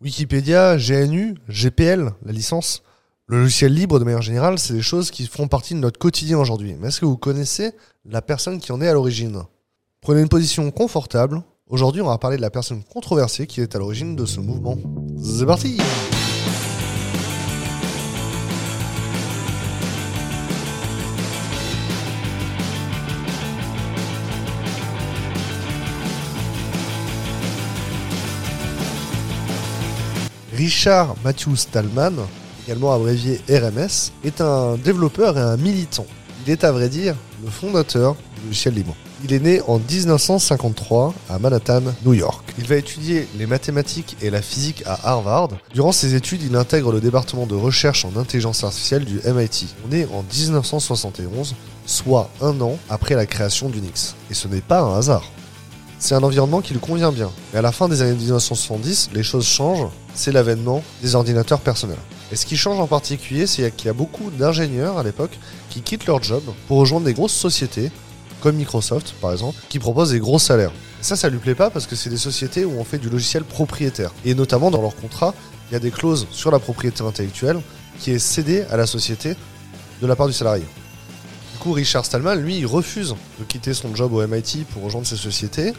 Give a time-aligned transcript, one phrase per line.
[0.00, 2.82] Wikipédia, GNU, GPL, la licence.
[3.26, 6.38] Le logiciel libre, de manière générale, c'est des choses qui font partie de notre quotidien
[6.38, 6.76] aujourd'hui.
[6.78, 7.72] Mais est-ce que vous connaissez
[8.04, 9.42] la personne qui en est à l'origine?
[10.00, 11.42] Prenez une position confortable.
[11.66, 14.78] Aujourd'hui, on va parler de la personne controversée qui est à l'origine de ce mouvement.
[15.20, 15.78] C'est parti
[30.68, 32.12] Richard Matthew Stallman,
[32.66, 36.04] également abrévié RMS, est un développeur et un militant.
[36.44, 38.94] Il est à vrai dire le fondateur du logiciel libre.
[39.24, 42.52] Il est né en 1953 à Manhattan, New York.
[42.58, 45.48] Il va étudier les mathématiques et la physique à Harvard.
[45.72, 49.68] Durant ses études, il intègre le département de recherche en intelligence artificielle du MIT.
[49.88, 51.54] On est en 1971,
[51.86, 54.16] soit un an après la création d'Unix.
[54.30, 55.24] Et ce n'est pas un hasard.
[56.00, 57.30] C'est un environnement qui lui convient bien.
[57.52, 59.88] Mais à la fin des années 1970, les choses changent.
[60.14, 61.98] C'est l'avènement des ordinateurs personnels.
[62.30, 65.36] Et ce qui change en particulier, c'est qu'il y a beaucoup d'ingénieurs à l'époque
[65.70, 67.90] qui quittent leur job pour rejoindre des grosses sociétés,
[68.40, 70.72] comme Microsoft par exemple, qui proposent des gros salaires.
[71.00, 73.10] Et ça, ça lui plaît pas parce que c'est des sociétés où on fait du
[73.10, 74.12] logiciel propriétaire.
[74.24, 75.34] Et notamment dans leur contrat,
[75.70, 77.60] il y a des clauses sur la propriété intellectuelle
[77.98, 79.34] qui est cédée à la société
[80.00, 80.64] de la part du salarié.
[81.58, 85.16] Du coup, Richard Stallman, lui, refuse de quitter son job au MIT pour rejoindre ces
[85.16, 85.72] sociétés.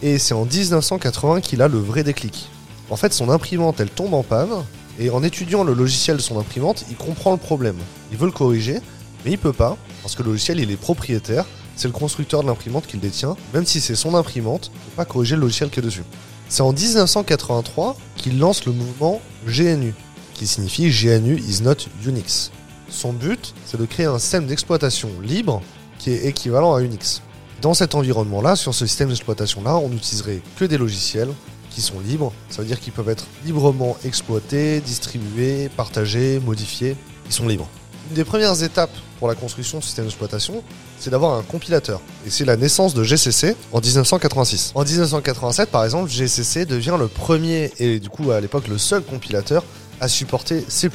[0.00, 2.48] Et c'est en 1980 qu'il a le vrai déclic.
[2.88, 4.64] En fait, son imprimante, elle tombe en panne.
[4.98, 7.76] Et en étudiant le logiciel de son imprimante, il comprend le problème.
[8.10, 8.80] Il veut le corriger,
[9.26, 11.44] mais il peut pas, parce que le logiciel, il est propriétaire.
[11.76, 13.36] C'est le constructeur de l'imprimante qui le détient.
[13.52, 16.04] Même si c'est son imprimante, il peut pas corriger le logiciel qui est dessus.
[16.48, 19.92] C'est en 1983 qu'il lance le mouvement GNU,
[20.32, 21.76] qui signifie GNU is not
[22.06, 22.50] Unix.
[22.88, 25.62] Son but, c'est de créer un système d'exploitation libre
[25.98, 27.22] qui est équivalent à Unix.
[27.60, 31.30] Dans cet environnement-là, sur ce système d'exploitation-là, on n'utiliserait que des logiciels
[31.70, 32.32] qui sont libres.
[32.48, 36.96] Ça veut dire qu'ils peuvent être librement exploités, distribués, partagés, modifiés.
[37.26, 37.68] Ils sont libres.
[38.10, 40.62] Une des premières étapes pour la construction de système d'exploitation,
[40.98, 42.00] c'est d'avoir un compilateur.
[42.26, 44.72] Et c'est la naissance de GCC en 1986.
[44.74, 49.02] En 1987, par exemple, GCC devient le premier et du coup à l'époque le seul
[49.02, 49.62] compilateur
[50.00, 50.88] à supporter C++,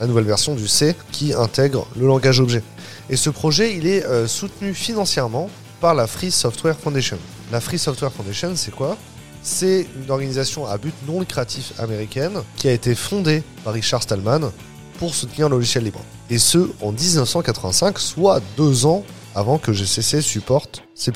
[0.00, 2.62] la nouvelle version du C qui intègre le langage objet.
[3.10, 7.18] Et ce projet, il est euh, soutenu financièrement par la Free Software Foundation.
[7.50, 8.96] La Free Software Foundation, c'est quoi?
[9.42, 14.52] C'est une organisation à but non lucratif américaine qui a été fondée par Richard Stallman
[14.98, 16.00] pour soutenir le logiciel libre.
[16.30, 19.04] Et ce, en 1985, soit deux ans
[19.34, 21.10] avant que GCC supporte C++.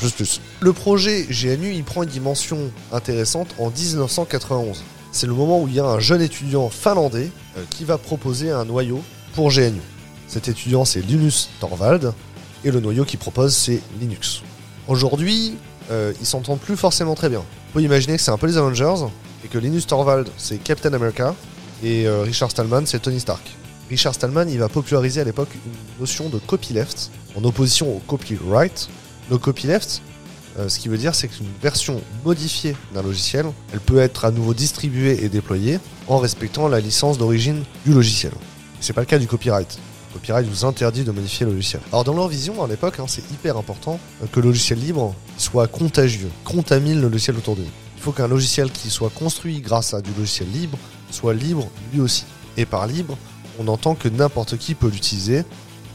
[0.60, 4.82] Le projet GNU, il prend une dimension intéressante en 1991
[5.16, 8.50] c'est le moment où il y a un jeune étudiant finlandais euh, qui va proposer
[8.50, 9.02] un noyau
[9.34, 9.80] pour GNU.
[10.28, 12.12] Cet étudiant, c'est Linus Torvald,
[12.64, 14.42] et le noyau qu'il propose, c'est Linux.
[14.88, 15.56] Aujourd'hui,
[15.90, 17.38] euh, ils s'entendent plus forcément très bien.
[17.40, 19.06] On peut imaginer que c'est un peu les Avengers,
[19.42, 21.34] et que Linus Torvald, c'est Captain America,
[21.82, 23.56] et euh, Richard Stallman, c'est Tony Stark.
[23.88, 28.90] Richard Stallman, il va populariser à l'époque une notion de copyleft, en opposition au copyright.
[29.30, 30.02] Le copyleft,
[30.58, 34.30] euh, ce qui veut dire, c'est qu'une version modifiée d'un logiciel, elle peut être à
[34.30, 35.78] nouveau distribuée et déployée
[36.08, 38.32] en respectant la licence d'origine du logiciel.
[38.80, 39.78] C'est pas le cas du copyright.
[40.08, 41.82] Le copyright vous interdit de modifier le logiciel.
[41.92, 44.00] Alors dans leur vision à l'époque, hein, c'est hyper important
[44.32, 47.70] que le logiciel libre soit contagieux, contamine le logiciel autour de lui.
[47.96, 50.78] Il faut qu'un logiciel qui soit construit grâce à du logiciel libre
[51.10, 52.24] soit libre lui aussi.
[52.56, 53.18] Et par libre,
[53.58, 55.44] on entend que n'importe qui peut l'utiliser,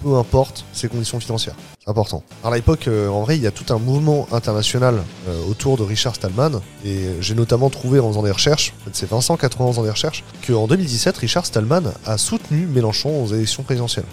[0.01, 1.55] peu importe ses conditions financières.
[1.79, 2.23] C'est important.
[2.43, 5.83] À l'époque, euh, en vrai, il y a tout un mouvement international euh, autour de
[5.83, 6.61] Richard Stallman.
[6.85, 10.23] Et j'ai notamment trouvé en faisant des recherches, c'est Vincent 80 en faisant des recherches,
[10.45, 14.05] qu'en 2017, Richard Stallman a soutenu Mélenchon aux élections présidentielles.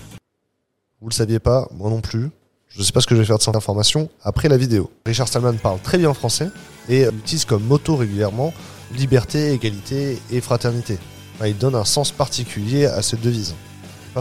[1.00, 2.31] Vous le saviez pas, moi non plus.
[2.69, 4.91] Je ne sais pas ce que je vais faire de cette information après la vidéo.
[5.06, 6.49] Richard Stallman parle très bien français
[6.88, 8.53] et utilise comme motto régulièrement
[8.94, 10.99] liberté, égalité et fraternité.
[11.44, 13.55] Il donne un sens particulier à cette devise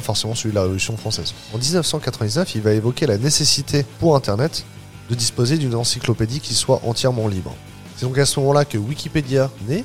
[0.01, 1.33] forcément celui de la Révolution française.
[1.53, 4.65] En 1999, il va évoquer la nécessité pour Internet
[5.09, 7.55] de disposer d'une encyclopédie qui soit entièrement libre.
[7.95, 9.83] C'est donc à ce moment-là que Wikipédia naît.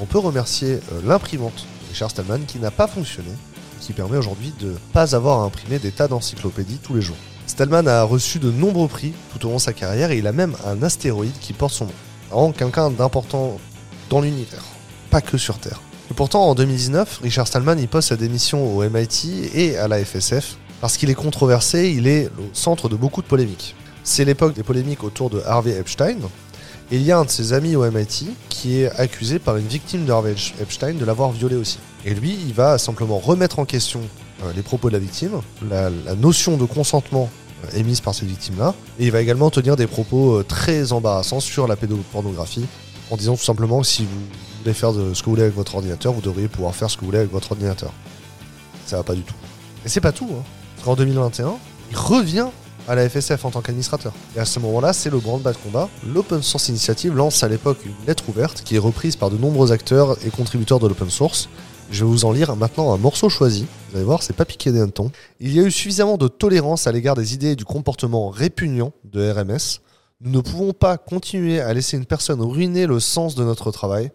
[0.00, 3.30] On peut remercier euh, l'imprimante Richard Stallman qui n'a pas fonctionné,
[3.80, 7.16] qui permet aujourd'hui de ne pas avoir à imprimer des tas d'encyclopédies tous les jours.
[7.46, 10.32] Stallman a reçu de nombreux prix tout au long de sa carrière et il a
[10.32, 11.92] même un astéroïde qui porte son nom.
[12.30, 13.58] Vraiment quelqu'un d'important
[14.10, 14.64] dans l'univers,
[15.10, 15.80] pas que sur Terre.
[16.14, 19.98] Et pourtant, en 2019, Richard Stallman il pose sa démission au MIT et à la
[20.04, 23.74] FSF parce qu'il est controversé, il est au centre de beaucoup de polémiques.
[24.04, 26.18] C'est l'époque des polémiques autour de Harvey Epstein.
[26.92, 29.66] Et il y a un de ses amis au MIT qui est accusé par une
[29.66, 31.80] victime de Harvey Epstein de l'avoir violé aussi.
[32.04, 34.00] Et lui, il va simplement remettre en question
[34.44, 37.28] euh, les propos de la victime, la, la notion de consentement
[37.64, 41.40] euh, émise par cette victime-là, et il va également tenir des propos euh, très embarrassants
[41.40, 42.66] sur la pédopornographie,
[43.10, 44.22] en disant tout simplement que si vous
[44.64, 46.96] voulez faire de ce que vous voulez avec votre ordinateur, vous devriez pouvoir faire ce
[46.96, 47.92] que vous voulez avec votre ordinateur.
[48.86, 49.34] Ça va pas du tout.
[49.84, 50.28] Et c'est pas tout.
[50.32, 50.42] Hein.
[50.76, 51.54] Parce qu'en 2021,
[51.90, 52.48] il revient
[52.88, 54.12] à la FSF en tant qu'administrateur.
[54.36, 55.88] Et à ce moment-là, c'est le grand bas de combat.
[56.06, 59.72] L'Open Source Initiative lance à l'époque une lettre ouverte qui est reprise par de nombreux
[59.72, 61.48] acteurs et contributeurs de l'open source.
[61.90, 63.66] Je vais vous en lire maintenant un morceau choisi.
[63.90, 65.10] Vous allez voir, c'est pas piqué des hannetons.
[65.40, 68.92] Il y a eu suffisamment de tolérance à l'égard des idées et du comportement répugnant
[69.04, 69.80] de RMS.
[70.20, 74.10] Nous ne pouvons pas continuer à laisser une personne ruiner le sens de notre travail.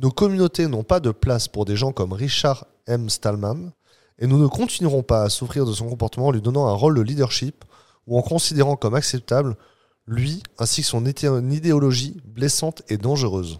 [0.00, 3.10] Nos communautés n'ont pas de place pour des gens comme Richard M.
[3.10, 3.72] Stallman,
[4.20, 6.94] et nous ne continuerons pas à souffrir de son comportement en lui donnant un rôle
[6.94, 7.64] de leadership
[8.06, 9.56] ou en considérant comme acceptable
[10.06, 13.58] lui ainsi que son idéologie blessante et dangereuse.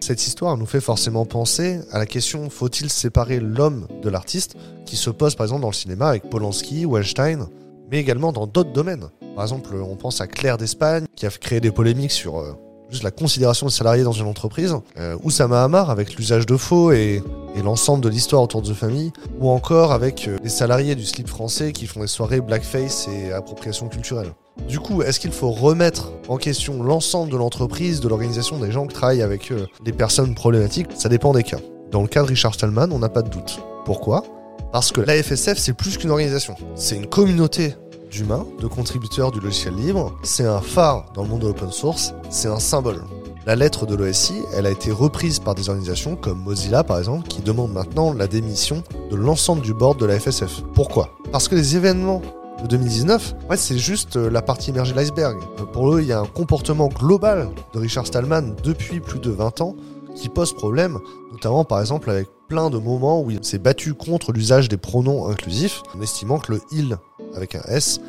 [0.00, 4.56] Cette histoire nous fait forcément penser à la question faut-il séparer l'homme de l'artiste
[4.86, 7.48] qui se pose par exemple dans le cinéma avec Polanski ou Einstein,
[7.90, 9.10] mais également dans d'autres domaines?
[9.34, 12.52] Par exemple, on pense à Claire d'Espagne qui a créé des polémiques sur euh,
[12.90, 16.92] juste la considération des salariés dans une entreprise, euh, Oussama Hamar avec l'usage de faux
[16.92, 17.22] et,
[17.62, 21.28] l'ensemble de l'histoire autour de The Family, ou encore avec euh, les salariés du slip
[21.28, 24.32] français qui font des soirées blackface et appropriation culturelle.
[24.68, 28.86] Du coup, est-ce qu'il faut remettre en question l'ensemble de l'entreprise, de l'organisation des gens
[28.86, 30.88] qui travaillent avec euh, des personnes problématiques?
[30.96, 31.58] Ça dépend des cas.
[31.90, 33.60] Dans le cas de Richard Stallman, on n'a pas de doute.
[33.84, 34.24] Pourquoi?
[34.72, 36.56] Parce que la FSF, c'est plus qu'une organisation.
[36.74, 37.76] C'est une communauté
[38.14, 40.16] d'humains, de contributeurs du logiciel libre.
[40.22, 42.14] C'est un phare dans le monde de l'open source.
[42.30, 43.02] C'est un symbole.
[43.44, 47.28] La lettre de l'OSI, elle a été reprise par des organisations comme Mozilla par exemple,
[47.28, 50.62] qui demandent maintenant la démission de l'ensemble du board de la FSF.
[50.74, 51.10] Pourquoi?
[51.32, 52.22] Parce que les événements
[52.62, 55.36] de 2019, en fait, c'est juste euh, la partie émergée de l'iceberg.
[55.58, 59.30] Euh, pour eux, il y a un comportement global de Richard Stallman depuis plus de
[59.30, 59.74] 20 ans
[60.14, 60.98] qui pose problème,
[61.32, 65.28] notamment par exemple avec plein de moments où il s'est battu contre l'usage des pronoms
[65.28, 66.96] inclusifs, en estimant que le il
[67.34, 68.00] avec un S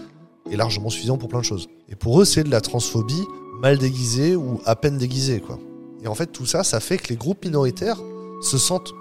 [0.52, 1.68] est largement suffisant pour plein de choses.
[1.90, 3.26] Et pour eux, c'est de la transphobie
[3.60, 5.58] mal déguisée ou à peine déguisée, quoi.
[6.04, 7.98] Et en fait, tout ça, ça fait que les groupes minoritaires
[8.42, 8.94] se sentent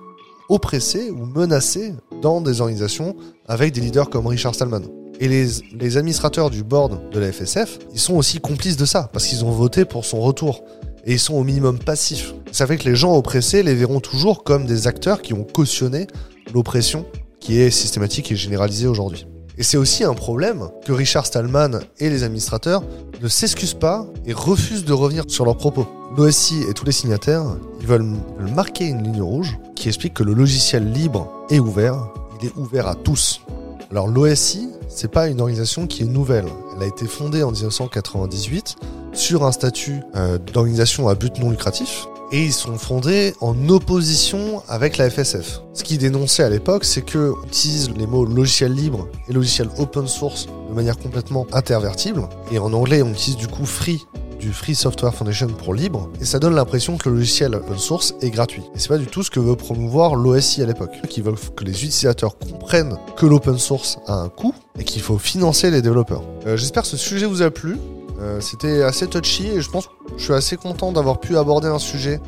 [0.48, 1.92] oppressés ou menacés
[2.22, 3.16] dans des organisations
[3.46, 4.82] avec des leaders comme Richard Stallman.
[5.20, 9.26] Et les, administrateurs du board de la FSF, ils sont aussi complices de ça, parce
[9.26, 10.64] qu'ils ont voté pour son retour.
[11.06, 12.34] Et ils sont au minimum passifs.
[12.52, 16.06] Ça fait que les gens oppressés les verront toujours comme des acteurs qui ont cautionné
[16.52, 17.06] l'oppression
[17.40, 19.26] qui est systématique et généralisée aujourd'hui.
[19.56, 22.82] Et c'est aussi un problème que Richard Stallman et les administrateurs
[23.22, 25.86] ne s'excusent pas et refusent de revenir sur leurs propos.
[26.16, 27.44] L'OSI et tous les signataires,
[27.80, 28.16] veulent
[28.54, 32.08] marquer une ligne rouge qui explique que le logiciel libre est ouvert,
[32.40, 33.42] il est ouvert à tous.
[33.90, 36.46] Alors l'OSI, c'est pas une organisation qui est nouvelle.
[36.76, 38.76] Elle a été fondée en 1998
[39.14, 44.62] sur un statut euh, d'organisation à but non lucratif et ils sont fondés en opposition
[44.68, 45.60] avec la FSF.
[45.72, 50.08] Ce qu'ils dénonçaient à l'époque, c'est que utilise les mots logiciel libre et logiciel open
[50.08, 52.28] source de manière complètement intervertible.
[52.50, 54.00] Et en anglais, on utilise du coup free
[54.40, 58.14] du Free Software Foundation pour libre, et ça donne l'impression que le logiciel open source
[58.20, 58.62] est gratuit.
[58.74, 61.64] Et c'est pas du tout ce que veut promouvoir l'OSI à l'époque, qui veulent que
[61.64, 66.22] les utilisateurs comprennent que l'open source a un coût et qu'il faut financer les développeurs.
[66.46, 67.78] Euh, j'espère que ce sujet vous a plu.
[68.20, 71.68] Euh, c'était assez touchy et je pense que je suis assez content d'avoir pu aborder
[71.68, 72.20] un sujet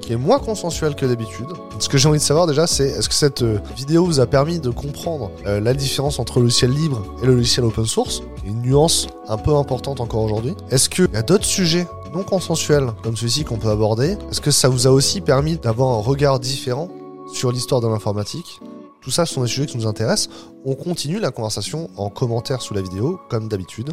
[0.00, 1.46] qui est moins consensuel que d'habitude.
[1.78, 4.26] Ce que j'ai envie de savoir déjà, c'est est-ce que cette euh, vidéo vous a
[4.26, 8.22] permis de comprendre euh, la différence entre le logiciel libre et le logiciel open source?
[8.44, 10.54] Une nuance un peu importante encore aujourd'hui.
[10.70, 14.18] Est-ce qu'il y a d'autres sujets non consensuels comme celui-ci qu'on peut aborder?
[14.30, 16.90] Est-ce que ça vous a aussi permis d'avoir un regard différent
[17.32, 18.60] sur l'histoire de l'informatique?
[19.00, 20.28] Tout ça ce sont des sujets qui nous intéressent.
[20.66, 23.90] On continue la conversation en commentaire sous la vidéo, comme d'habitude.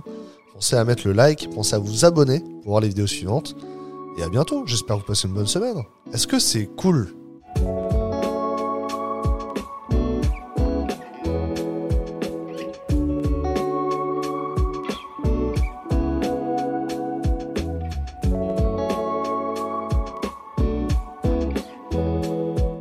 [0.53, 3.55] Pensez à mettre le like, pensez à vous abonner pour voir les vidéos suivantes.
[4.17, 5.81] Et à bientôt, j'espère que vous passez une bonne semaine.
[6.13, 7.13] Est-ce que c'est cool?